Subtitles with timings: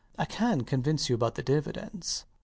[0.17, 2.25] I can convince you about the dividends.